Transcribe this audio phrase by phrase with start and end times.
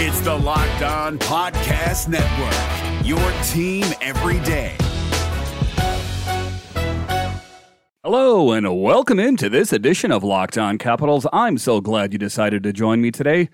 [0.00, 3.18] It's the Locked On Podcast Network, your
[3.48, 4.76] team every day.
[8.04, 11.26] Hello, and welcome into this edition of Locked On Capitals.
[11.32, 13.48] I'm so glad you decided to join me today.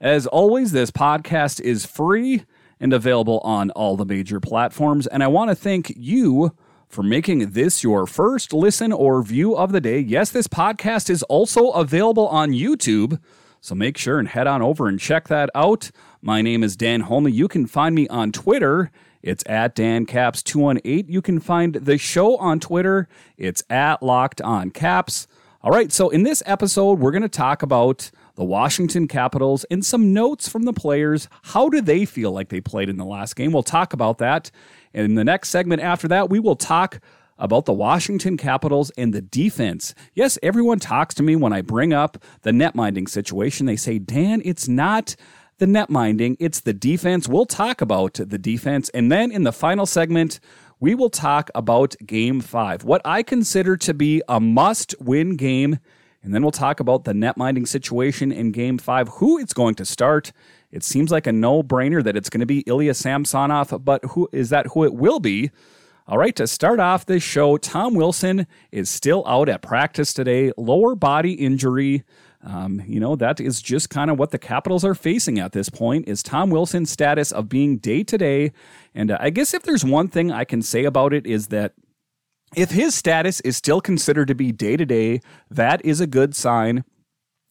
[0.00, 2.44] As always, this podcast is free
[2.78, 6.54] and available on all the major platforms, and I want to thank you
[6.88, 9.98] for making this your first listen or view of the day.
[9.98, 13.18] Yes, this podcast is also available on YouTube.
[13.60, 15.90] So make sure and head on over and check that out.
[16.22, 17.28] My name is Dan Holme.
[17.28, 18.90] You can find me on Twitter.
[19.22, 21.04] It's at DanCaps218.
[21.08, 23.06] You can find the show on Twitter.
[23.36, 25.26] It's at Locked On Caps.
[25.62, 29.84] All right, so in this episode, we're going to talk about the Washington Capitals and
[29.84, 31.28] some notes from the players.
[31.42, 33.52] How do they feel like they played in the last game?
[33.52, 34.50] We'll talk about that.
[34.94, 37.00] And in the next segment after that, we will talk
[37.40, 39.94] about the Washington Capitals and the defense.
[40.14, 43.66] Yes, everyone talks to me when I bring up the net minding situation.
[43.66, 45.16] They say, Dan, it's not
[45.58, 47.28] the net minding, it's the defense.
[47.28, 48.88] We'll talk about the defense.
[48.90, 50.40] And then in the final segment,
[50.80, 55.78] we will talk about game five, what I consider to be a must win game.
[56.22, 59.74] And then we'll talk about the net minding situation in game five, who it's going
[59.76, 60.32] to start.
[60.70, 64.28] It seems like a no brainer that it's going to be Ilya Samsonov, but who
[64.32, 65.50] is that who it will be?
[66.10, 70.50] All right, to start off this show, Tom Wilson is still out at practice today,
[70.56, 72.02] lower body injury.
[72.42, 75.68] Um, you know, that is just kind of what the Capitals are facing at this
[75.68, 78.50] point is Tom Wilson's status of being day to day.
[78.92, 81.74] And uh, I guess if there's one thing I can say about it is that
[82.56, 86.34] if his status is still considered to be day to day, that is a good
[86.34, 86.82] sign.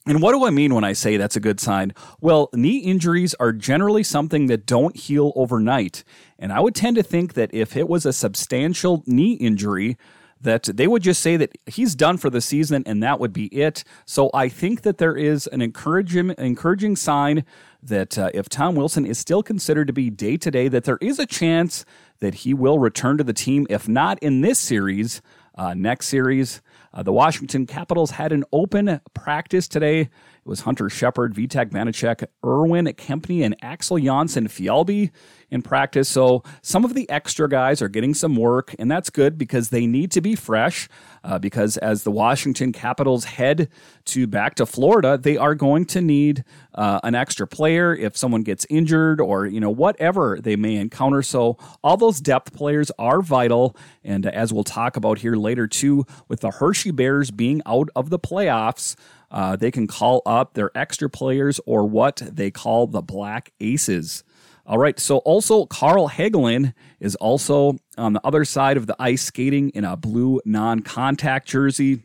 [0.10, 1.94] And what do I mean when I say that's a good sign?
[2.20, 6.04] Well, knee injuries are generally something that don't heal overnight.
[6.40, 10.00] And I would tend to think that if it was a substantial knee injury,
[10.42, 13.46] that they would just say that he's done for the season and that would be
[13.48, 13.84] it.
[14.08, 17.46] So I think that there is an encouraging, encouraging sign
[17.84, 20.98] that uh, if Tom Wilson is still considered to be day to day, that there
[21.02, 21.86] is a chance
[22.18, 25.22] that he will return to the team, if not in this series,
[25.54, 26.64] uh, next series.
[26.94, 30.02] Uh, the Washington Capitals had an open practice today.
[30.02, 30.10] It
[30.46, 35.12] was Hunter Shepard, Vitek Vanecek, Irwin Kempny, and Axel Jonsson Fjallby
[35.52, 36.10] in practice.
[36.10, 39.86] So some of the extra guys are getting some work, and that's good because they
[39.88, 40.88] need to be fresh.
[41.22, 43.70] Uh, because as the Washington Capitals head
[44.06, 46.46] to back to Florida, they are going to need
[46.76, 51.22] uh, an extra player if someone gets injured or you know whatever they may encounter.
[51.22, 56.06] So all those depth players are vital, and as we'll talk about here later too,
[56.28, 58.96] with the Hershey Bears being out of the playoffs.
[59.32, 64.24] Uh, they can call up their extra players or what they call the Black Aces.
[64.70, 65.00] All right.
[65.00, 69.84] So also Carl Hagelin is also on the other side of the ice skating in
[69.84, 72.04] a blue non-contact jersey.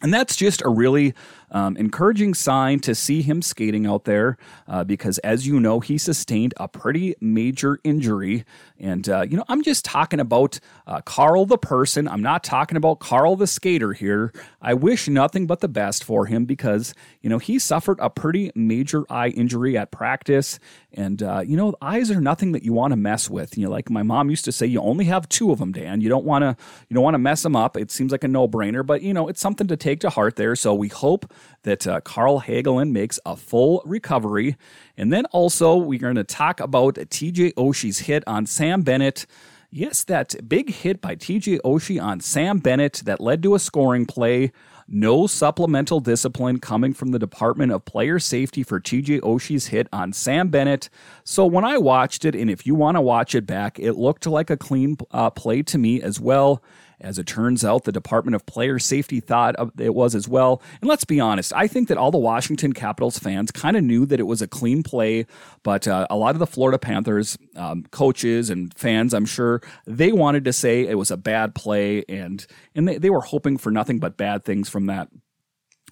[0.00, 1.12] And that's just a really
[1.50, 4.36] um, encouraging sign to see him skating out there
[4.66, 8.44] uh, because, as you know, he sustained a pretty major injury.
[8.78, 12.06] And, uh, you know, I'm just talking about uh, Carl the person.
[12.06, 14.32] I'm not talking about Carl the skater here.
[14.60, 18.52] I wish nothing but the best for him because, you know, he suffered a pretty
[18.54, 20.60] major eye injury at practice.
[20.92, 23.56] And, uh, you know, eyes are nothing that you want to mess with.
[23.56, 26.02] You know, like my mom used to say, you only have two of them, Dan.
[26.02, 26.56] You don't want to,
[26.88, 27.76] you don't want to mess them up.
[27.76, 30.36] It seems like a no brainer, but, you know, it's something to take to heart
[30.36, 30.56] there.
[30.56, 31.32] So we hope
[31.62, 34.56] that uh, Carl Hagelin makes a full recovery.
[34.96, 39.26] And then also, we're going to talk about TJ Oshie's hit on Sam Bennett.
[39.70, 44.06] Yes, that big hit by TJ Oshie on Sam Bennett that led to a scoring
[44.06, 44.50] play.
[44.90, 50.14] No supplemental discipline coming from the Department of Player Safety for TJ Oshie's hit on
[50.14, 50.88] Sam Bennett.
[51.24, 54.26] So when I watched it, and if you want to watch it back, it looked
[54.26, 56.62] like a clean uh, play to me as well.
[57.00, 60.60] As it turns out, the Department of Player Safety thought it was as well.
[60.80, 64.04] And let's be honest, I think that all the Washington Capitals fans kind of knew
[64.06, 65.26] that it was a clean play,
[65.62, 70.12] but uh, a lot of the Florida Panthers um, coaches and fans, I'm sure, they
[70.12, 72.44] wanted to say it was a bad play, and
[72.74, 75.08] and they, they were hoping for nothing but bad things from that.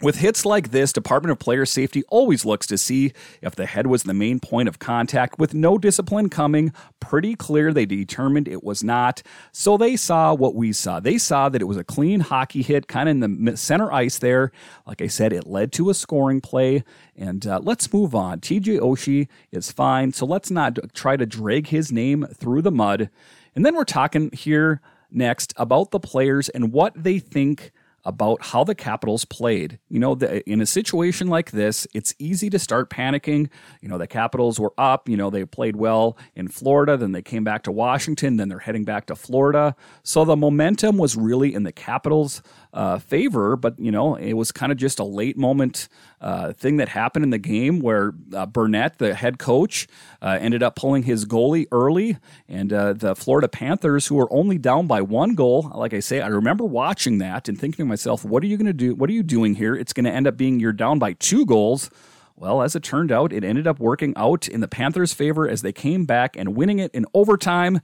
[0.03, 3.87] With hits like this, Department of Player Safety always looks to see if the head
[3.87, 5.39] was the main point of contact.
[5.39, 9.23] With no discipline coming, pretty clear they determined it was not.
[9.53, 11.01] So they saw what we saw.
[11.01, 14.19] They saw that it was a clean hockey hit, kind of in the center ice
[14.19, 14.53] there.
[14.87, 16.85] Like I said, it led to a scoring play.
[17.17, 18.41] And uh, let's move on.
[18.41, 23.09] TJ Oshie is fine, so let's not try to drag his name through the mud.
[23.55, 27.73] And then we're talking here next about the players and what they think
[28.07, 29.81] about how the Capitals played.
[29.89, 33.51] You know, the, in a situation like this, it's easy to start panicking.
[33.83, 37.21] You know, the Capitals were up, you know, they played well in Florida, then they
[37.21, 39.75] came back to Washington, then they're heading back to Florida.
[40.05, 42.43] So the momentum was really in the Capitals'
[42.73, 45.89] uh, favor, but, you know, it was kind of just a late moment
[46.21, 49.89] uh, thing that happened in the game where uh, Brunette, the head coach,
[50.23, 52.19] uh, ended up pulling his goalie early,
[52.49, 56.21] and uh, the Florida Panthers, who were only down by one goal, like I say,
[56.21, 58.95] I remember watching that and thinking to myself, "What are you going to do?
[58.95, 59.75] What are you doing here?
[59.75, 61.91] It's going to end up being you're down by two goals."
[62.39, 65.63] Well, as it turned out, it ended up working out in the Panthers' favor as
[65.63, 67.81] they came back and winning it in overtime.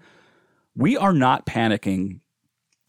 [0.76, 2.20] We are not panicking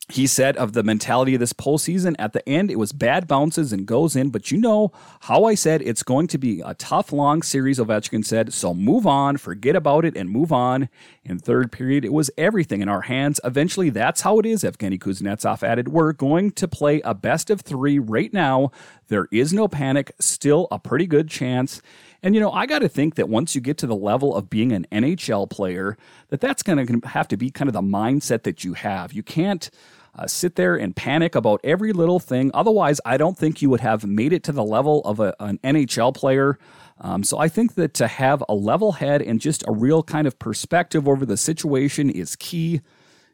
[0.10, 3.72] he said of the mentality of this postseason at the end, it was bad bounces
[3.72, 4.30] and goes in.
[4.32, 4.92] But you know
[5.22, 8.54] how I said it's going to be a tough, long series, Ovechkin said.
[8.54, 10.90] So move on, forget about it, and move on.
[11.26, 13.40] In third period, it was everything in our hands.
[13.46, 15.88] Eventually, that's how it is, Evgeny Kuznetsov added.
[15.88, 18.72] We're going to play a best of three right now.
[19.08, 21.82] There is no panic, still a pretty good chance.
[22.22, 24.50] And you know, I got to think that once you get to the level of
[24.50, 25.98] being an NHL player,
[26.28, 29.14] that that's going to have to be kind of the mindset that you have.
[29.14, 29.70] You can't
[30.16, 32.52] uh, sit there and panic about every little thing.
[32.54, 35.60] Otherwise, I don't think you would have made it to the level of a, an
[35.64, 36.60] NHL player.
[37.00, 40.28] Um, so I think that to have a level head and just a real kind
[40.28, 42.82] of perspective over the situation is key.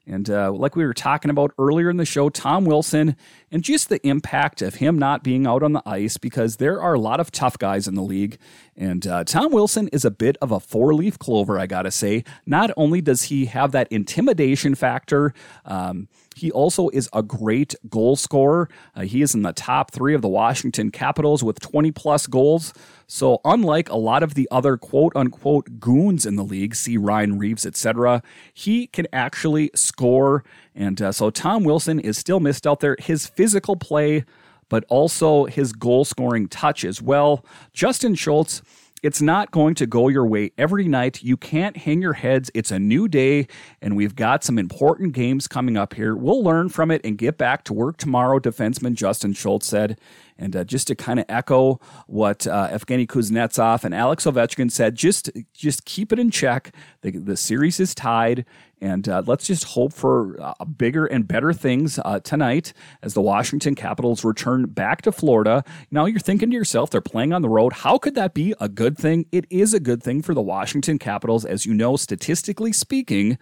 [0.09, 3.15] And uh, like we were talking about earlier in the show, Tom Wilson
[3.51, 6.95] and just the impact of him not being out on the ice because there are
[6.95, 8.39] a lot of tough guys in the league.
[8.75, 11.91] And uh, Tom Wilson is a bit of a four leaf clover, I got to
[11.91, 12.23] say.
[12.47, 15.33] Not only does he have that intimidation factor,
[15.63, 16.07] um,
[16.39, 18.69] he also is a great goal scorer.
[18.95, 22.74] Uh, he is in the top three of the Washington Capitals with 20 plus goals.
[23.07, 27.38] So, unlike a lot of the other quote unquote goons in the league, see Ryan
[27.38, 30.45] Reaves, etc., he can actually score.
[30.74, 32.95] And uh, so, Tom Wilson is still missed out there.
[33.00, 34.24] His physical play,
[34.69, 37.44] but also his goal scoring touch as well.
[37.74, 38.62] Justin Schultz
[39.01, 41.24] it's not going to go your way every night.
[41.24, 42.51] You can't hang your heads.
[42.54, 43.48] It's a new day,
[43.81, 46.16] and we've got some important games coming up here.
[46.16, 50.00] We'll learn from it and get back to work tomorrow, defenseman Justin Schultz said.
[50.41, 54.95] And uh, just to kind of echo what uh, Evgeny Kuznetsov and Alex Ovechkin said,
[54.95, 56.74] just just keep it in check.
[57.01, 58.45] The, the series is tied,
[58.81, 62.71] and uh, let's just hope for uh, bigger and better things uh, tonight
[63.03, 65.65] as the Washington Capitals return back to Florida.
[65.91, 67.74] Now you're thinking to yourself, they're playing on the road.
[67.74, 69.25] How could that be a good thing?
[69.33, 73.38] It is a good thing for the Washington Capitals, as you know, statistically speaking.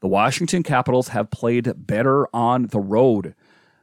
[0.00, 3.34] The Washington Capitals have played better on the road.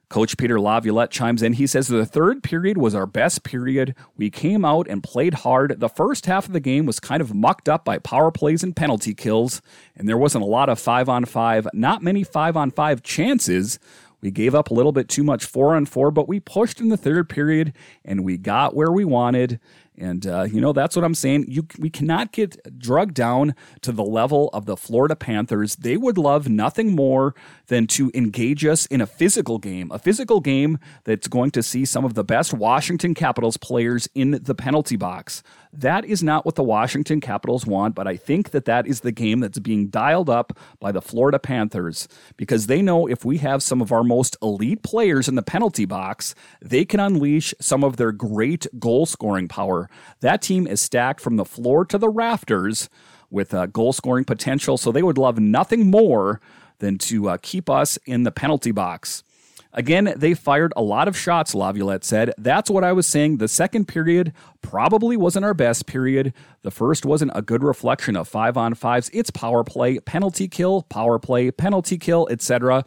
[0.10, 1.54] Coach Peter Laviolette chimes in.
[1.54, 3.96] He says the third period was our best period.
[4.16, 5.80] We came out and played hard.
[5.80, 8.76] The first half of the game was kind of mucked up by power plays and
[8.76, 9.62] penalty kills,
[9.96, 13.80] and there wasn't a lot of five on five, not many five on five chances.
[14.22, 16.90] We gave up a little bit too much four on four, but we pushed in
[16.90, 17.74] the third period
[18.04, 19.60] and we got where we wanted.
[19.98, 21.46] And uh, you know that's what I'm saying.
[21.48, 25.76] You we cannot get drugged down to the level of the Florida Panthers.
[25.76, 27.34] They would love nothing more
[27.68, 31.86] than to engage us in a physical game, a physical game that's going to see
[31.86, 35.44] some of the best Washington Capitals players in the penalty box.
[35.78, 39.12] That is not what the Washington Capitals want, but I think that that is the
[39.12, 42.08] game that's being dialed up by the Florida Panthers
[42.38, 45.86] because they know if we have some of our most elite players in the penalty
[45.86, 49.85] box, they can unleash some of their great goal scoring power.
[50.22, 52.90] That team is stacked from the floor to the rafters
[53.30, 56.40] with uh, goal scoring potential, so they would love nothing more
[56.80, 59.24] than to uh, keep us in the penalty box.
[59.78, 62.32] Again, they fired a lot of shots, Laviolette said.
[62.38, 63.38] That's what I was saying.
[63.38, 66.34] The second period probably wasn't our best period.
[66.62, 69.10] The first wasn't a good reflection of five on fives.
[69.12, 72.86] It's power play, penalty kill, power play, penalty kill, etc.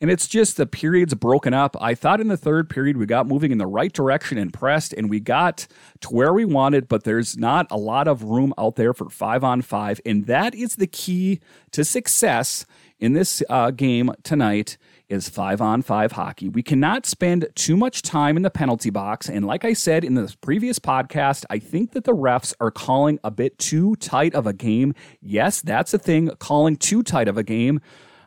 [0.00, 1.74] And it's just the periods broken up.
[1.80, 4.92] I thought in the third period we got moving in the right direction and pressed,
[4.92, 5.66] and we got
[6.00, 9.42] to where we wanted, but there's not a lot of room out there for five
[9.42, 10.00] on five.
[10.04, 12.66] And that is the key to success
[12.98, 14.76] in this uh, game tonight
[15.08, 16.48] is five on five hockey.
[16.48, 19.28] We cannot spend too much time in the penalty box.
[19.28, 23.20] And like I said in the previous podcast, I think that the refs are calling
[23.22, 24.94] a bit too tight of a game.
[25.20, 27.80] Yes, that's a thing, calling too tight of a game.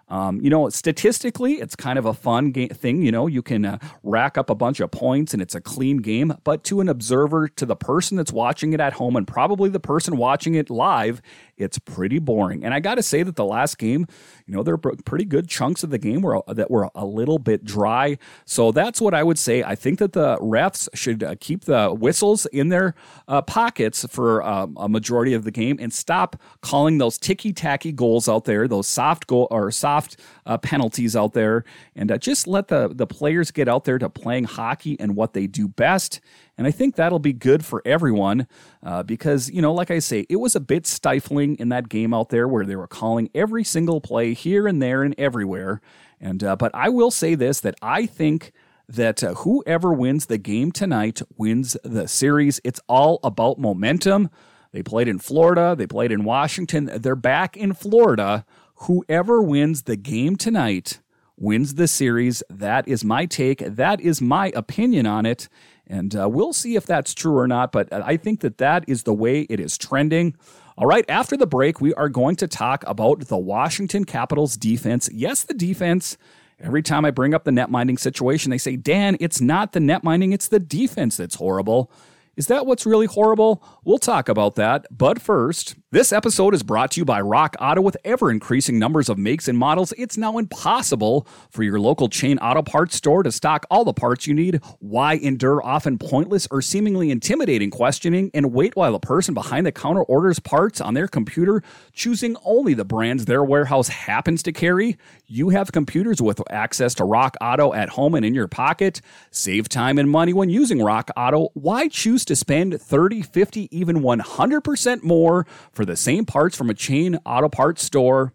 [0.09, 3.01] Um, you know, statistically, it's kind of a fun ga- thing.
[3.01, 5.97] You know, you can uh, rack up a bunch of points and it's a clean
[5.97, 6.33] game.
[6.43, 9.79] But to an observer, to the person that's watching it at home, and probably the
[9.79, 11.21] person watching it live,
[11.59, 12.63] it's pretty boring.
[12.63, 14.07] And I got to say that the last game,
[14.45, 17.37] you know, there were pretty good chunks of the game were, that were a little
[17.37, 18.17] bit dry.
[18.45, 19.63] So that's what I would say.
[19.63, 22.95] I think that the refs should uh, keep the whistles in their
[23.27, 27.91] uh, pockets for um, a majority of the game and stop calling those ticky tacky
[27.91, 31.63] goals out there, those soft goal or soft uh, penalties out there,
[31.95, 35.33] and uh, just let the the players get out there to playing hockey and what
[35.33, 36.21] they do best.
[36.59, 38.45] And I think that'll be good for everyone
[38.83, 42.13] uh, because, you know, like I say, it was a bit stifling in that game
[42.13, 45.79] out there where they were calling every single play here and there and everywhere.
[46.19, 48.51] And, uh, but I will say this that I think
[48.89, 52.59] that uh, whoever wins the game tonight wins the series.
[52.65, 54.29] It's all about momentum.
[54.73, 56.91] They played in Florida, they played in Washington.
[56.93, 58.45] They're back in Florida.
[58.81, 60.99] Whoever wins the game tonight
[61.39, 62.43] wins the series.
[62.49, 63.59] That is my take.
[63.59, 65.47] That is my opinion on it.
[65.89, 67.71] And uh, we'll see if that's true or not.
[67.71, 70.35] But I think that that is the way it is trending.
[70.77, 75.09] All right, after the break, we are going to talk about the Washington Capitals defense.
[75.11, 76.17] Yes, the defense.
[76.61, 79.79] Every time I bring up the net minding situation, they say, Dan, it's not the
[79.79, 81.91] net minding, it's the defense that's horrible.
[82.35, 83.63] Is that what's really horrible?
[83.83, 84.85] We'll talk about that.
[84.89, 87.81] But first, this episode is brought to you by Rock Auto.
[87.81, 92.37] With ever increasing numbers of makes and models, it's now impossible for your local chain
[92.37, 94.61] auto parts store to stock all the parts you need.
[94.77, 99.71] Why endure often pointless or seemingly intimidating questioning and wait while the person behind the
[99.71, 104.95] counter orders parts on their computer, choosing only the brands their warehouse happens to carry?
[105.25, 109.01] You have computers with access to Rock Auto at home and in your pocket.
[109.31, 111.49] Save time and money when using Rock Auto.
[111.55, 115.47] Why choose to spend 30, 50, even 100% more
[115.79, 118.33] for the same parts from a chain auto parts store.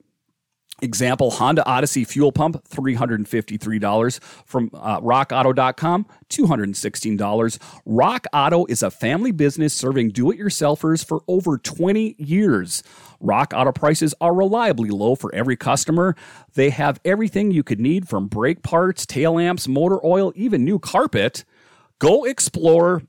[0.81, 4.21] Example Honda Odyssey fuel pump, $353.
[4.47, 7.59] From uh, rockauto.com, $216.
[7.85, 12.83] Rock Auto is a family business serving do it yourselfers for over 20 years.
[13.21, 16.17] Rock Auto prices are reliably low for every customer.
[16.55, 20.79] They have everything you could need from brake parts, tail lamps, motor oil, even new
[20.79, 21.45] carpet.
[21.99, 23.03] Go explore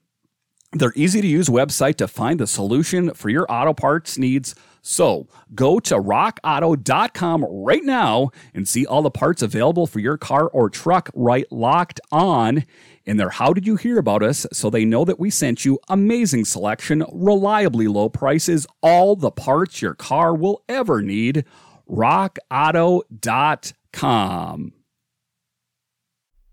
[0.75, 4.55] their easy to use website to find the solution for your auto parts needs.
[4.81, 10.47] So go to rockauto.com right now and see all the parts available for your car
[10.47, 12.65] or truck right locked on
[13.05, 15.79] in their How Did You Hear About Us so they know that we sent you
[15.89, 21.45] amazing selection, reliably low prices, all the parts your car will ever need.
[21.89, 24.73] rockauto.com.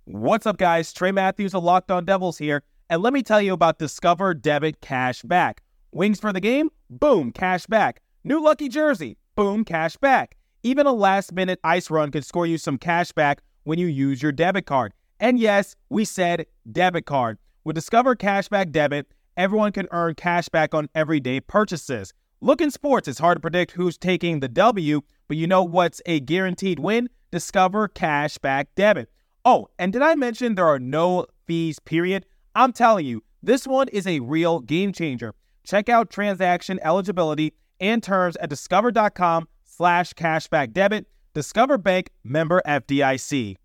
[0.04, 0.92] What's up, guys?
[0.92, 2.62] Trey Matthews of Locked On Devils here.
[2.92, 5.62] And let me tell you about Discover Debit Cash Back.
[5.92, 6.68] Wings for the game?
[6.90, 8.02] Boom, cash back.
[8.22, 9.16] New lucky jersey?
[9.34, 10.36] Boom, cash back.
[10.62, 14.22] Even a last minute ice run could score you some cash back when you use
[14.22, 14.92] your debit card.
[15.18, 17.38] And yes, we said debit card.
[17.64, 19.06] With Discover Cashback Debit,
[19.38, 22.12] everyone can earn cash back on everyday purchases.
[22.42, 26.02] Look in sports, it's hard to predict who's taking the W, but you know what's
[26.04, 27.08] a guaranteed win?
[27.30, 29.08] Discover Cashback Debit.
[29.46, 32.26] Oh, and did I mention there are no fees, period?
[32.54, 35.34] I'm telling you, this one is a real game changer.
[35.64, 41.06] Check out transaction eligibility and terms at discover.com slash cashback debit.
[41.34, 43.56] Discover Bank member FDIC.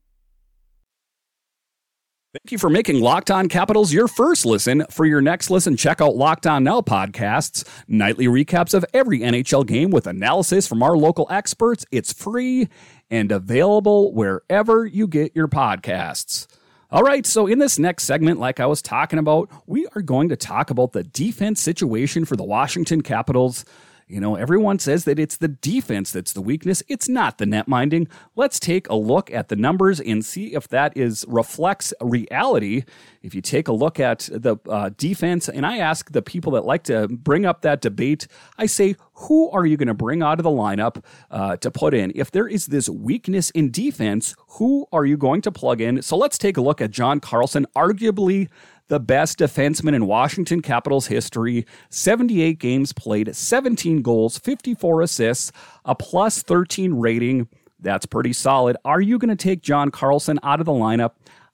[2.33, 4.85] Thank you for making Locked On Capitals your first listen.
[4.91, 9.65] For your next listen, check out Locked On Now podcasts, nightly recaps of every NHL
[9.65, 11.85] game with analysis from our local experts.
[11.89, 12.67] It's free
[13.09, 16.47] and available wherever you get your podcasts.
[16.89, 20.29] All right, so in this next segment, like I was talking about, we are going
[20.29, 23.65] to talk about the defense situation for the Washington Capitals.
[24.09, 26.81] You know, everyone says that it's the defense that's the weakness.
[26.87, 28.07] It's not the net minding.
[28.37, 32.83] Let's take a look at the numbers and see if that is reflects reality.
[33.21, 36.63] If you take a look at the uh, defense, and I ask the people that
[36.63, 40.39] like to bring up that debate, I say, who are you going to bring out
[40.39, 42.13] of the lineup uh, to put in?
[42.15, 46.01] If there is this weakness in defense, who are you going to plug in?
[46.01, 48.47] So let's take a look at John Carlson, arguably
[48.87, 51.65] the best defenseman in Washington Capitals history.
[51.89, 55.51] 78 games played, 17 goals, 54 assists,
[55.85, 57.47] a plus 13 rating.
[57.79, 58.77] That's pretty solid.
[58.85, 61.11] Are you going to take John Carlson out of the lineup?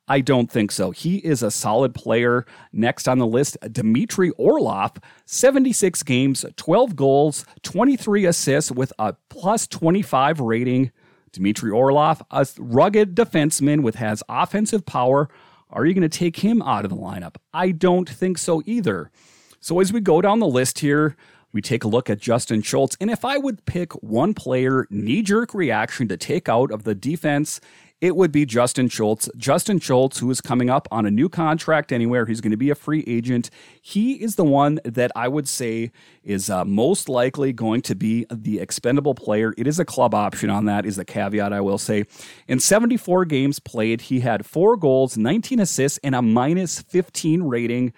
[0.07, 0.91] I don't think so.
[0.91, 2.45] He is a solid player.
[2.73, 4.91] Next on the list, Dmitry Orlov,
[5.25, 10.91] 76 games, 12 goals, 23 assists with a plus 25 rating.
[11.31, 15.29] Dmitry Orlov, a rugged defenseman with has offensive power,
[15.73, 17.35] are you going to take him out of the lineup?
[17.53, 19.11] I don't think so either.
[19.59, 21.15] So as we go down the list here,
[21.51, 22.97] we take a look at Justin Schultz.
[22.99, 26.95] And if I would pick one player, knee jerk reaction to take out of the
[26.95, 27.59] defense
[28.03, 29.29] it would be Justin Schultz.
[29.37, 32.69] Justin Schultz, who is coming up on a new contract anywhere, he's going to be
[32.69, 33.49] a free agent.
[33.81, 35.89] He is the one that I would say
[36.21, 39.53] is uh, most likely going to be the expendable player.
[39.57, 42.03] It is a club option on that, is the caveat I will say.
[42.45, 47.93] In 74 games played, he had four goals, 19 assists, and a minus 15 rating.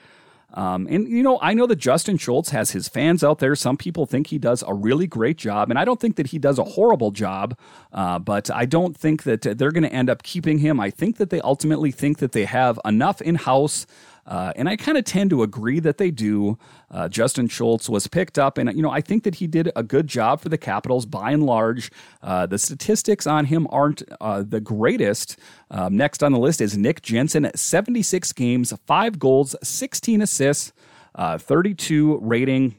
[0.55, 3.55] Um, and, you know, I know that Justin Schultz has his fans out there.
[3.55, 6.39] Some people think he does a really great job, and I don't think that he
[6.39, 7.57] does a horrible job,
[7.91, 10.79] uh, but I don't think that they're going to end up keeping him.
[10.79, 13.85] I think that they ultimately think that they have enough in house.
[14.25, 16.57] Uh, and I kind of tend to agree that they do.
[16.89, 19.83] Uh, Justin Schultz was picked up, and you know I think that he did a
[19.83, 21.91] good job for the Capitals by and large.
[22.23, 25.37] Uh, the statistics on him aren't uh, the greatest.
[25.69, 30.73] Um, next on the list is Nick Jensen, 76 games, five goals, 16 assists,
[31.13, 32.75] uh, 32 rating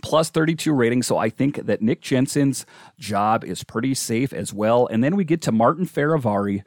[0.00, 1.02] plus 32 rating.
[1.02, 2.64] So I think that Nick Jensen's
[2.98, 4.86] job is pretty safe as well.
[4.86, 6.62] And then we get to Martin Fehervary.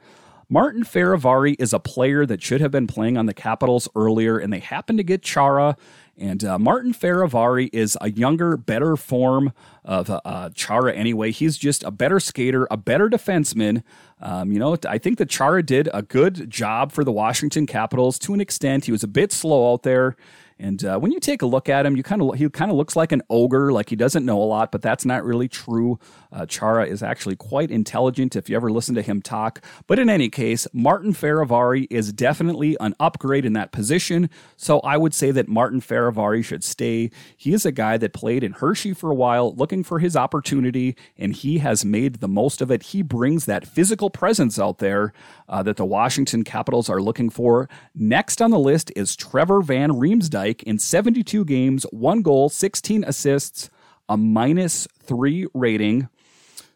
[0.48, 4.52] Martin Fehervary is a player that should have been playing on the Capitals earlier, and
[4.52, 5.76] they happen to get Chara.
[6.16, 9.52] And uh, Martin Fehervary is a younger, better form
[9.84, 11.32] of uh, uh, Chara anyway.
[11.32, 13.82] He's just a better skater, a better defenseman.
[14.20, 18.18] Um, you know, I think that Chara did a good job for the Washington Capitals
[18.20, 18.84] to an extent.
[18.84, 20.16] He was a bit slow out there.
[20.58, 22.76] And uh, when you take a look at him, you kind of he kind of
[22.78, 25.98] looks like an ogre, like he doesn't know a lot, but that's not really true.
[26.32, 29.62] Uh, Chara is actually quite intelligent if you ever listen to him talk.
[29.86, 34.30] But in any case, Martin Fehervary is definitely an upgrade in that position.
[34.56, 37.10] So I would say that Martin Fehervary should stay.
[37.36, 40.96] He is a guy that played in Hershey for a while, looking for his opportunity,
[41.18, 42.82] and he has made the most of it.
[42.82, 45.12] He brings that physical presence out there
[45.48, 47.68] uh, that the Washington Capitals are looking for.
[47.94, 53.70] Next on the list is Trevor Van Riemsdyk in 72 games, one goal, 16 assists,
[54.08, 56.08] a minus three rating.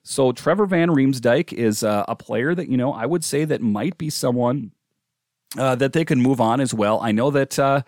[0.03, 3.61] So Trevor Van Riemsdyk is uh, a player that, you know, I would say that
[3.61, 4.73] might be someone
[5.59, 7.01] uh, that they can move on as well.
[7.01, 7.59] I know that.
[7.59, 7.83] Uh,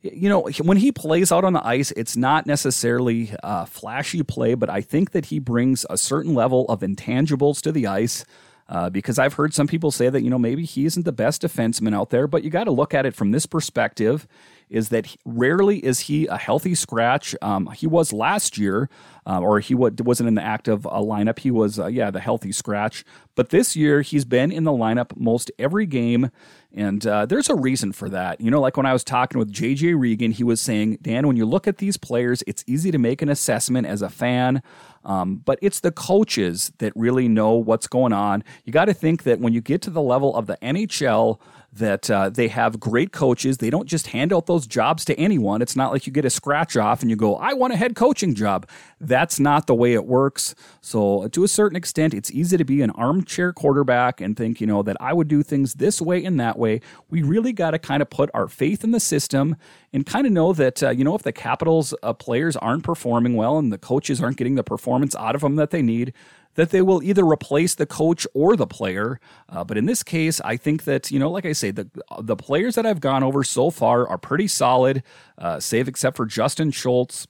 [0.00, 4.54] you know, when he plays out on the ice, it's not necessarily uh, flashy play,
[4.54, 8.24] but I think that he brings a certain level of intangibles to the ice.
[8.68, 11.42] Uh, because I've heard some people say that, you know, maybe he isn't the best
[11.42, 14.26] defenseman out there, but you got to look at it from this perspective
[14.70, 17.34] is that rarely is he a healthy scratch.
[17.40, 18.88] Um, he was last year,
[19.26, 21.38] uh, or he w- wasn't in the active uh, lineup.
[21.38, 23.04] He was, uh, yeah, the healthy scratch.
[23.34, 26.30] But this year, he's been in the lineup most every game.
[26.74, 28.40] And uh, there's a reason for that.
[28.40, 31.36] You know, like when I was talking with JJ Regan, he was saying, Dan, when
[31.36, 34.62] you look at these players, it's easy to make an assessment as a fan.
[35.08, 38.44] Um, but it's the coaches that really know what's going on.
[38.64, 41.40] You got to think that when you get to the level of the NHL,
[41.72, 43.58] that uh, they have great coaches.
[43.58, 45.60] They don't just hand out those jobs to anyone.
[45.60, 47.94] It's not like you get a scratch off and you go, I want a head
[47.94, 48.68] coaching job.
[49.00, 50.54] That's not the way it works.
[50.80, 54.66] So, to a certain extent, it's easy to be an armchair quarterback and think, you
[54.66, 56.80] know, that I would do things this way and that way.
[57.10, 59.56] We really got to kind of put our faith in the system
[59.92, 63.34] and kind of know that, uh, you know, if the Capitals uh, players aren't performing
[63.34, 66.12] well and the coaches aren't getting the performance out of them that they need,
[66.58, 69.20] that they will either replace the coach or the player.
[69.48, 71.88] Uh, but in this case, I think that, you know, like I say, the,
[72.20, 75.04] the players that I've gone over so far are pretty solid,
[75.38, 77.28] uh, save except for Justin Schultz.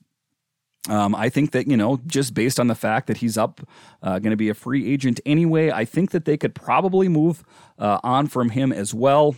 [0.88, 3.61] Um, I think that, you know, just based on the fact that he's up,
[4.03, 7.45] uh, going to be a free agent anyway, I think that they could probably move
[7.79, 9.37] uh, on from him as well.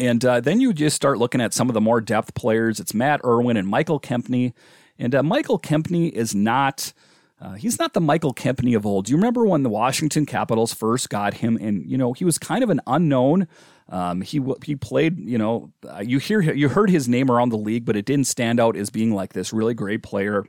[0.00, 2.80] And uh, then you just start looking at some of the more depth players.
[2.80, 4.54] It's Matt Irwin and Michael Kempny.
[4.98, 6.92] And uh, Michael Kempny is not
[7.42, 9.06] uh, he's not the Michael Kempny of old.
[9.06, 11.58] Do you remember when the Washington Capitals first got him?
[11.60, 13.48] And you know he was kind of an unknown.
[13.88, 15.18] Um, he he played.
[15.18, 18.28] You know, uh, you hear you heard his name around the league, but it didn't
[18.28, 20.44] stand out as being like this really great player.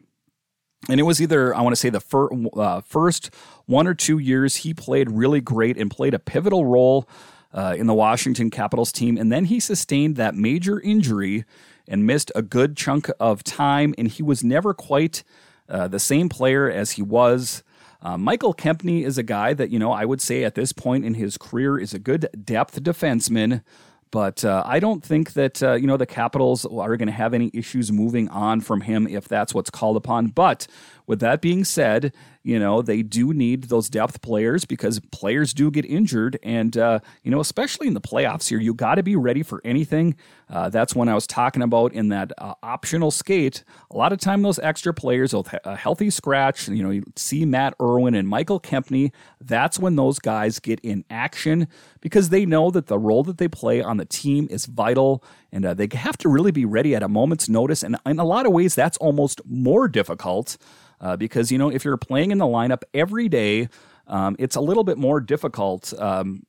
[0.87, 3.33] And it was either I want to say the fir- uh, first
[3.65, 7.09] one or two years he played really great and played a pivotal role
[7.53, 11.43] uh, in the Washington Capitals team, and then he sustained that major injury
[11.87, 15.23] and missed a good chunk of time, and he was never quite
[15.69, 17.63] uh, the same player as he was.
[18.01, 21.05] Uh, Michael Kempny is a guy that, you know, I would say at this point
[21.05, 23.63] in his career is a good depth defenseman.
[24.11, 27.33] But uh, I don't think that, uh, you know, the Capitals are going to have
[27.33, 30.27] any issues moving on from him if that's what's called upon.
[30.27, 30.67] But
[31.07, 32.13] with that being said,
[32.43, 36.37] you know, they do need those depth players because players do get injured.
[36.43, 39.61] And, uh, you know, especially in the playoffs here, you got to be ready for
[39.63, 40.15] anything.
[40.49, 43.63] Uh, that's when I was talking about in that uh, optional skate.
[43.91, 47.75] A lot of time, those extra players, a healthy scratch, you know, you see Matt
[47.81, 49.11] Irwin and Michael Kempny.
[49.39, 51.69] That's when those guys get in action
[52.01, 55.65] because they know that the role that they play on the team is vital and
[55.65, 57.83] uh, they have to really be ready at a moment's notice.
[57.83, 60.57] And in a lot of ways, that's almost more difficult
[61.03, 63.67] uh, because you know if you're playing in the lineup every day,
[64.07, 65.93] um, it's a little bit more difficult.
[65.99, 66.43] Um,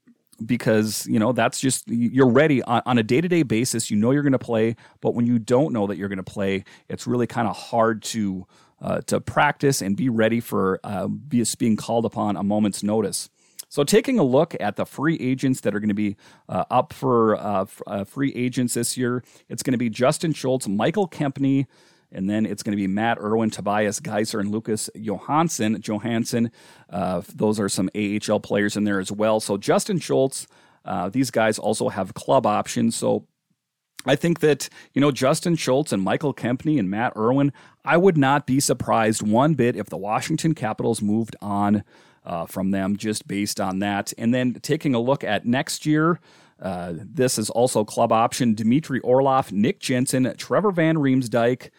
[0.44, 4.24] because you know that's just you're ready on, on a day-to-day basis you know you're
[4.24, 7.26] going to play but when you don't know that you're going to play it's really
[7.28, 8.44] kind of hard to
[8.82, 13.30] uh, to practice and be ready for uh, being called upon a moment's notice
[13.68, 16.16] so taking a look at the free agents that are going to be
[16.48, 20.32] uh, up for uh, f- uh, free agents this year it's going to be justin
[20.32, 21.66] schultz michael kempny
[22.14, 25.76] and then it's going to be Matt Irwin, Tobias Geiser, and Lucas Johansen.
[25.80, 26.50] Johansen,
[26.90, 29.40] uh, those are some AHL players in there as well.
[29.40, 30.46] So Justin Schultz,
[30.84, 32.96] uh, these guys also have club options.
[32.96, 33.26] So
[34.06, 37.52] I think that, you know, Justin Schultz and Michael Kempny and Matt Irwin,
[37.84, 41.84] I would not be surprised one bit if the Washington Capitals moved on
[42.24, 44.12] uh, from them just based on that.
[44.18, 46.20] And then taking a look at next year,
[46.60, 51.70] uh, this is also club option Dmitry Orlov, Nick Jensen, Trevor Van Riemsdyk,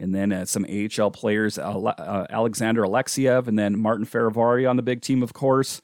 [0.00, 4.82] and then uh, some AHL players, uh, Alexander Alexeyev, and then Martin Fehervary on the
[4.82, 5.80] big team, of course.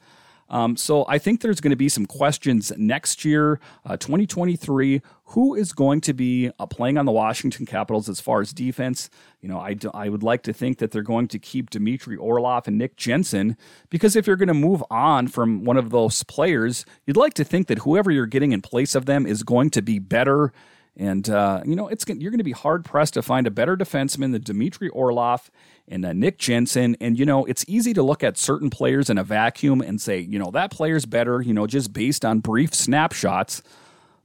[0.49, 5.01] Um, so I think there's going to be some questions next year, uh, 2023.
[5.31, 9.09] Who is going to be uh, playing on the Washington Capitals as far as defense?
[9.41, 12.67] You know, I, I would like to think that they're going to keep Dmitry Orlov
[12.67, 13.57] and Nick Jensen
[13.89, 17.43] because if you're going to move on from one of those players, you'd like to
[17.43, 20.53] think that whoever you're getting in place of them is going to be better
[20.97, 23.77] and uh, you know, it's you're going to be hard pressed to find a better
[23.77, 25.51] defenseman than Dmitry Orlov
[25.87, 26.97] and uh, Nick Jensen.
[26.99, 30.19] And you know, it's easy to look at certain players in a vacuum and say,
[30.19, 31.39] you know, that player's better.
[31.39, 33.61] You know, just based on brief snapshots.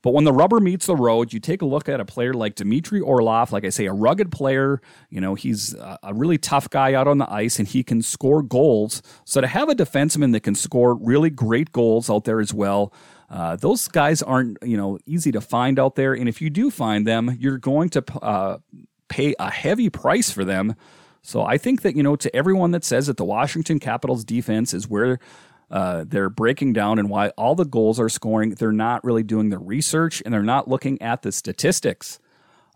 [0.00, 2.56] But when the rubber meets the road, you take a look at a player like
[2.56, 4.80] Dmitry Orlov, like I say, a rugged player.
[5.10, 8.42] You know, he's a really tough guy out on the ice and he can score
[8.42, 9.00] goals.
[9.24, 12.92] So to have a defenseman that can score really great goals out there as well,
[13.32, 16.70] uh, those guys aren't you know easy to find out there, and if you do
[16.70, 18.58] find them, you're going to uh,
[19.08, 20.76] pay a heavy price for them.
[21.22, 24.74] So I think that you know to everyone that says that the Washington Capitals defense
[24.74, 25.18] is where
[25.70, 29.48] uh, they're breaking down and why all the goals are scoring, they're not really doing
[29.48, 32.18] the research and they're not looking at the statistics.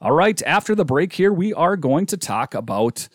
[0.00, 3.08] All right, after the break here, we are going to talk about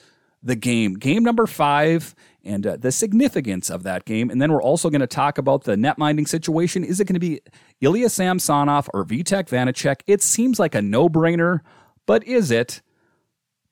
[0.44, 0.94] the game.
[0.94, 4.30] Game number five and uh, the significance of that game.
[4.30, 6.84] And then we're also going to talk about the net minding situation.
[6.84, 7.42] Is it going to be
[7.82, 10.02] Ilya Samsonov or Vitek Vanecek?
[10.08, 11.60] It seems like a no brainer,
[12.06, 12.82] but is it?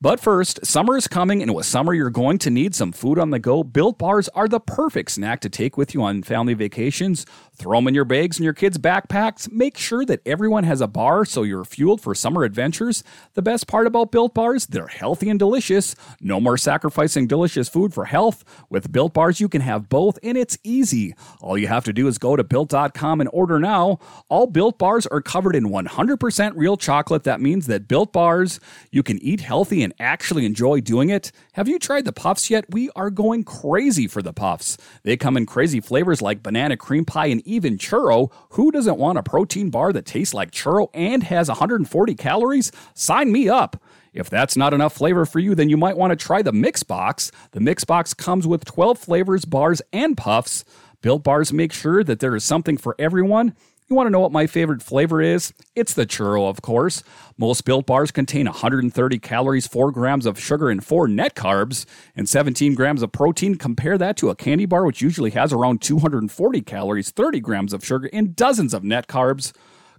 [0.02, 3.30] But first, summer is coming, and with summer, you're going to need some food on
[3.30, 3.62] the go.
[3.62, 7.26] Built bars are the perfect snack to take with you on family vacations.
[7.60, 9.52] Throw them in your bags and your kids' backpacks.
[9.52, 13.04] Make sure that everyone has a bar so you're fueled for summer adventures.
[13.34, 15.94] The best part about Built Bars, they're healthy and delicious.
[16.22, 18.44] No more sacrificing delicious food for health.
[18.70, 21.14] With Built Bars, you can have both, and it's easy.
[21.42, 23.98] All you have to do is go to Built.com and order now.
[24.30, 27.24] All Built Bars are covered in 100% real chocolate.
[27.24, 28.58] That means that Built Bars,
[28.90, 31.30] you can eat healthy and actually enjoy doing it?
[31.52, 32.64] Have you tried the puffs yet?
[32.70, 34.78] We are going crazy for the puffs.
[35.02, 38.32] They come in crazy flavors like banana cream pie and even churro.
[38.50, 42.72] Who doesn't want a protein bar that tastes like churro and has 140 calories?
[42.94, 43.82] Sign me up.
[44.12, 46.82] If that's not enough flavor for you, then you might want to try the Mix
[46.82, 47.30] Box.
[47.52, 50.64] The Mix Box comes with 12 flavors, bars, and puffs.
[51.02, 53.54] Built bars make sure that there is something for everyone.
[53.90, 55.52] You want to know what my favorite flavor is?
[55.74, 57.02] It's the churro, of course.
[57.36, 62.28] Most built bars contain 130 calories, 4 grams of sugar, and 4 net carbs, and
[62.28, 63.56] 17 grams of protein.
[63.56, 67.84] Compare that to a candy bar, which usually has around 240 calories, 30 grams of
[67.84, 69.52] sugar, and dozens of net carbs.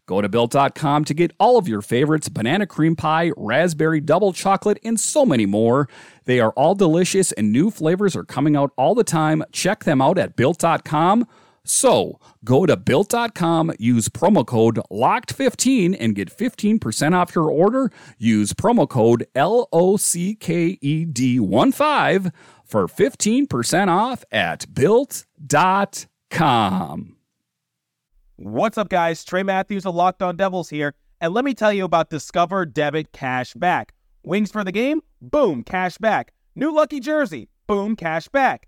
[0.05, 4.79] Go to built.com to get all of your favorites banana cream pie, raspberry double chocolate,
[4.85, 5.89] and so many more.
[6.23, 9.43] They are all delicious, and new flavors are coming out all the time.
[9.51, 11.27] Check them out at built.com.
[11.71, 17.89] So go to built.com, use promo code LOCKED15 and get 15% off your order.
[18.17, 22.31] Use promo code L O C K E D 1 5
[22.65, 25.15] for 15% off at built.com.
[28.35, 29.23] What's up, guys?
[29.23, 30.93] Trey Matthews of Locked On Devils here.
[31.21, 33.93] And let me tell you about Discover Debit Cash Back.
[34.25, 35.01] Wings for the game?
[35.21, 36.33] Boom, cash back.
[36.53, 37.47] New lucky jersey?
[37.65, 38.67] Boom, cash back.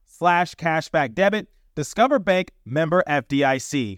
[0.21, 1.47] slash cashback debit.
[1.75, 3.97] Discover Bank member FDIC.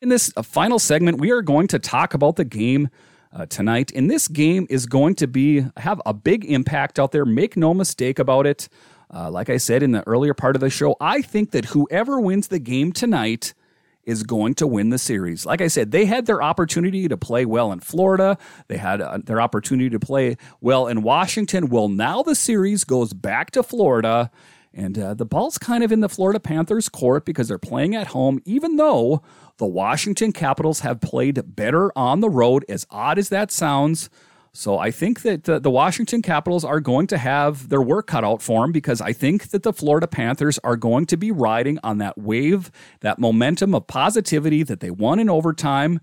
[0.00, 2.88] In this uh, final segment, we are going to talk about the game
[3.32, 3.92] uh, tonight.
[3.94, 7.24] And this game is going to be have a big impact out there.
[7.24, 8.68] Make no mistake about it.
[9.14, 12.18] Uh, like I said in the earlier part of the show, I think that whoever
[12.20, 13.54] wins the game tonight
[14.04, 15.46] is going to win the series.
[15.46, 18.36] Like I said, they had their opportunity to play well in Florida.
[18.68, 21.68] They had uh, their opportunity to play well in Washington.
[21.68, 24.30] Well, now the series goes back to Florida.
[24.74, 28.08] And uh, the ball's kind of in the Florida Panthers' court because they're playing at
[28.08, 29.22] home, even though
[29.58, 34.08] the Washington Capitals have played better on the road, as odd as that sounds.
[34.54, 38.22] So I think that the, the, Washington Capitals are going to have their work cut
[38.22, 41.78] out for them because I think that the Florida Panthers are going to be riding
[41.82, 46.00] on that wave, that momentum of positivity that they won in overtime.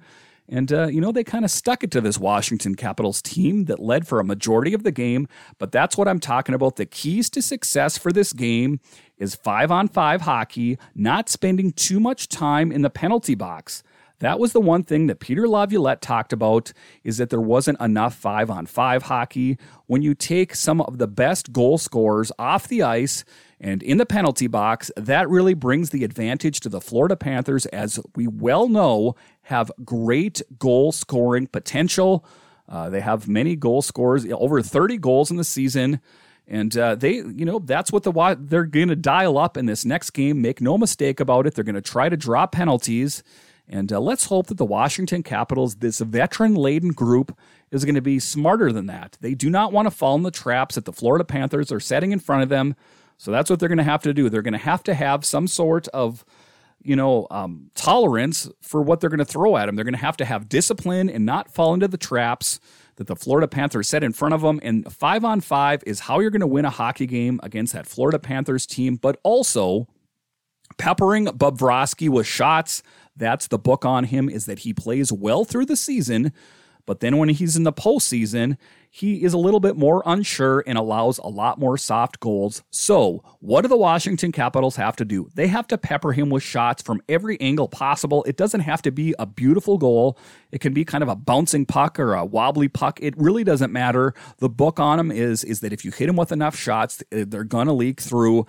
[0.47, 3.79] And, uh, you know, they kind of stuck it to this Washington Capitals team that
[3.79, 5.27] led for a majority of the game.
[5.59, 6.77] But that's what I'm talking about.
[6.77, 8.79] The keys to success for this game
[9.19, 13.83] is five on five hockey, not spending too much time in the penalty box.
[14.19, 18.15] That was the one thing that Peter Laviolette talked about is that there wasn't enough
[18.15, 19.57] 5 on 5 hockey.
[19.87, 23.23] When you take some of the best goal scorers off the ice
[23.61, 27.99] and in the penalty box, that really brings the advantage to the Florida Panthers as
[28.15, 32.25] we well know have great goal scoring potential.
[32.67, 36.01] Uh, they have many goal scorers, over 30 goals in the season.
[36.45, 39.85] And uh, they, you know, that's what the they're going to dial up in this
[39.85, 40.41] next game.
[40.41, 41.53] Make no mistake about it.
[41.53, 43.23] They're going to try to draw penalties.
[43.69, 47.37] And uh, let's hope that the Washington Capitals, this veteran laden group,
[47.69, 49.17] is going to be smarter than that.
[49.21, 52.11] They do not want to fall in the traps that the Florida Panthers are setting
[52.11, 52.75] in front of them.
[53.17, 54.29] So that's what they're going to have to do.
[54.29, 56.25] They're going to have to have some sort of,
[56.81, 59.75] you know, um, tolerance for what they're going to throw at them.
[59.75, 62.59] They're going to have to have discipline and not fall into the traps
[62.95, 64.59] that the Florida Panthers set in front of them.
[64.63, 67.85] And five on five is how you're going to win a hockey game against that
[67.85, 69.87] Florida Panthers team, but also
[70.79, 72.81] peppering Bobrovsky with shots
[73.19, 76.31] that's the book on him is that he plays well through the season,
[76.85, 78.57] but then when he's in the postseason,
[78.89, 82.63] he is a little bit more unsure and allows a lot more soft goals.
[82.71, 85.29] So, what do the Washington Capitals have to do?
[85.35, 88.23] They have to pepper him with shots from every angle possible.
[88.23, 90.17] It doesn't have to be a beautiful goal,
[90.51, 92.99] it can be kind of a bouncing puck or a wobbly puck.
[93.01, 94.15] It really doesn't matter.
[94.39, 97.43] The book on him is, is that if you hit him with enough shots, they're
[97.43, 98.47] going to leak through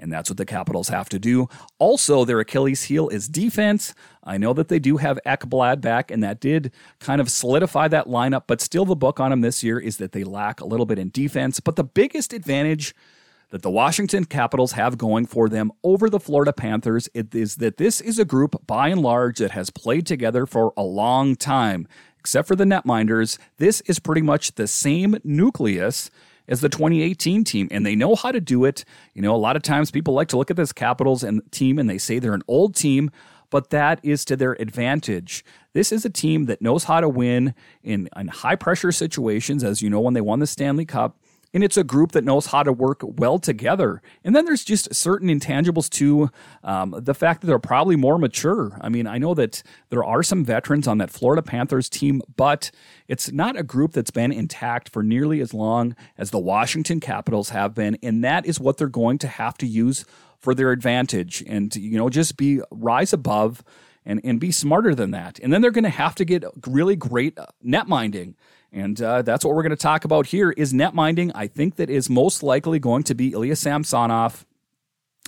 [0.00, 1.48] and that's what the Capitals have to do.
[1.78, 3.94] Also, their Achilles heel is defense.
[4.24, 8.06] I know that they do have Ekblad back, and that did kind of solidify that
[8.06, 10.86] lineup, but still, the book on them this year is that they lack a little
[10.86, 11.60] bit in defense.
[11.60, 12.94] But the biggest advantage
[13.50, 18.00] that the Washington Capitals have going for them over the Florida Panthers is that this
[18.00, 21.86] is a group, by and large, that has played together for a long time.
[22.18, 26.10] Except for the netminders, this is pretty much the same nucleus
[26.50, 28.84] as the 2018 team, and they know how to do it.
[29.14, 31.78] You know, a lot of times people like to look at this Capitals and team
[31.78, 33.10] and they say they're an old team,
[33.48, 35.44] but that is to their advantage.
[35.72, 39.80] This is a team that knows how to win in, in high pressure situations, as
[39.80, 41.16] you know, when they won the Stanley Cup
[41.52, 44.02] and it's a group that knows how to work well together.
[44.24, 46.30] And then there's just certain intangibles too.
[46.62, 48.78] Um, the fact that they're probably more mature.
[48.80, 52.70] I mean, I know that there are some veterans on that Florida Panthers team, but
[53.08, 57.50] it's not a group that's been intact for nearly as long as the Washington Capitals
[57.50, 57.98] have been.
[58.02, 60.04] And that is what they're going to have to use
[60.38, 63.62] for their advantage and, you know, just be rise above
[64.06, 65.38] and, and be smarter than that.
[65.40, 68.36] And then they're going to have to get really great net minding.
[68.72, 71.32] And uh, that's what we're going to talk about here is net minding.
[71.34, 74.46] I think that is most likely going to be Ilya Samsonov.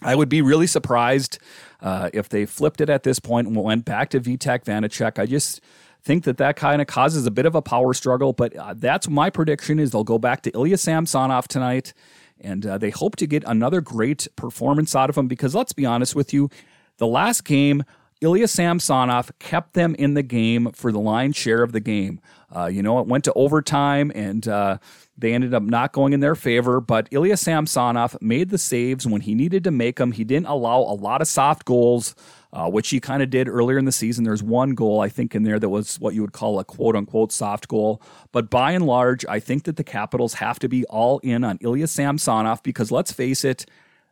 [0.02, 1.38] I would be really surprised
[1.80, 5.18] uh, if they flipped it at this point and went back to Vitek Vanecek.
[5.18, 5.60] I just
[6.02, 9.08] think that that kind of causes a bit of a power struggle, but uh, that's
[9.08, 11.92] my prediction is they'll go back to Ilya Samsonov tonight,
[12.40, 15.86] and uh, they hope to get another great performance out of him because let's be
[15.86, 16.50] honest with you,
[16.98, 17.84] the last game
[18.20, 22.20] Ilya Samsonov kept them in the game for the lion's share of the game.
[22.54, 24.78] Uh, you know, it went to overtime and uh,
[25.16, 29.22] they ended up not going in their favor, but Ilya Samsonov made the saves when
[29.22, 30.12] he needed to make them.
[30.12, 32.14] He didn't allow a lot of soft goals,
[32.52, 34.24] uh, which he kind of did earlier in the season.
[34.24, 36.94] There's one goal, I think, in there that was what you would call a quote
[36.94, 38.02] unquote soft goal.
[38.32, 41.58] But by and large, I think that the Capitals have to be all in on
[41.62, 43.64] Ilya Samsonov because let's face it,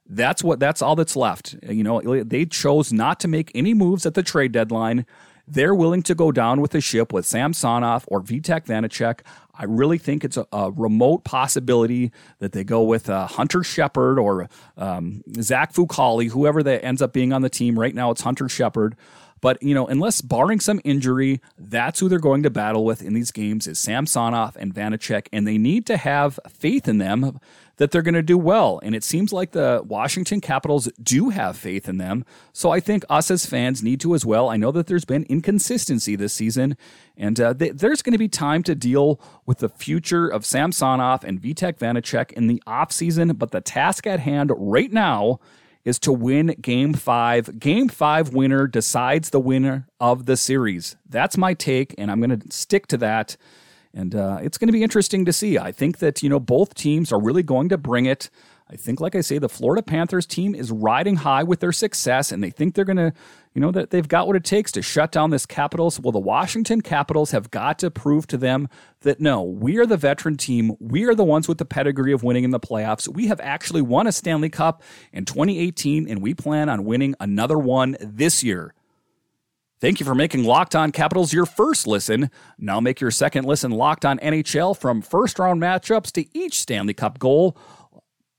[0.09, 1.57] that's what that's all that's left.
[1.62, 5.07] You know, they chose not to make any moves at the trade deadline.
[5.51, 9.21] They're willing to go down with the ship with Samsonov or Vitek Vanecek.
[9.53, 14.19] I really think it's a, a, remote possibility that they go with uh, Hunter Shepard
[14.19, 17.79] or um, Zach Fucale, whoever that ends up being on the team.
[17.79, 18.97] Right now, it's Hunter Shepard.
[19.40, 23.14] But, you know, unless barring some injury, that's who they're going to battle with in
[23.14, 25.29] these games is Samsonov and Vanecek.
[25.33, 27.40] And they need to have faith in them
[27.81, 28.79] that they're going to do well.
[28.83, 32.26] And it seems like the Washington Capitals do have faith in them.
[32.53, 34.50] So I think us as fans need to as well.
[34.50, 36.76] I know that there's been inconsistency this season,
[37.16, 41.24] and uh, th- there's going to be time to deal with the future of Samsonov
[41.24, 43.38] and Vitek Vanecek in the offseason.
[43.38, 45.40] But the task at hand right now
[45.85, 47.59] is to win game five.
[47.59, 50.97] Game five winner decides the winner of the series.
[51.09, 53.37] That's my take, and I'm going to stick to that.
[53.93, 55.59] And uh, it's going to be interesting to see.
[55.59, 58.31] I think that, you know, both teams are really going to bring it.
[58.72, 62.30] I think, like I say, the Florida Panthers team is riding high with their success,
[62.30, 63.12] and they think they're going to,
[63.52, 65.98] you know, that they've got what it takes to shut down this Capitals.
[65.98, 68.68] Well, the Washington Capitals have got to prove to them
[69.00, 70.76] that no, we are the veteran team.
[70.78, 73.09] We are the ones with the pedigree of winning in the playoffs.
[73.09, 77.59] We have actually won a Stanley Cup in 2018, and we plan on winning another
[77.59, 78.72] one this year.
[79.80, 82.30] Thank you for making Locked On Capitals your first listen.
[82.59, 86.92] Now make your second listen Locked On NHL from first round matchups to each Stanley
[86.92, 87.56] Cup goal.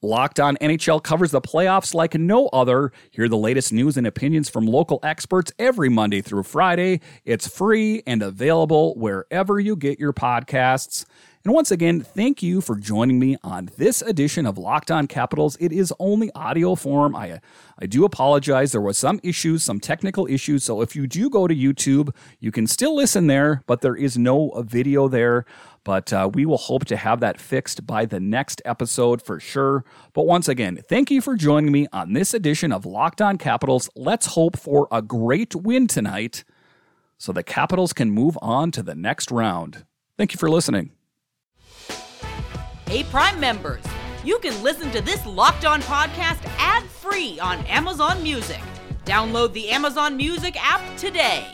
[0.04, 2.92] Locked On NHL covers the playoffs like no other.
[3.12, 7.02] Hear the latest news and opinions from local experts every Monday through Friday.
[7.24, 11.06] It's free and available wherever you get your podcasts.
[11.44, 15.58] And once again, thank you for joining me on this edition of Locked On Capitals.
[15.60, 17.16] It is only audio form.
[17.16, 17.40] I
[17.80, 18.72] I do apologize.
[18.72, 20.64] There was some issues, some technical issues.
[20.64, 24.20] So if you do go to YouTube, you can still listen there, but there is
[24.20, 25.46] no video there.
[25.84, 29.84] But uh, we will hope to have that fixed by the next episode for sure.
[30.14, 33.90] But once again, thank you for joining me on this edition of Locked On Capitals.
[33.96, 36.44] Let's hope for a great win tonight
[37.18, 39.86] so the Capitals can move on to the next round.
[40.18, 40.92] Thank you for listening.
[42.88, 43.84] Hey, Prime members,
[44.24, 48.60] you can listen to this Locked On podcast ad free on Amazon Music.
[49.06, 51.48] Download the Amazon Music app today.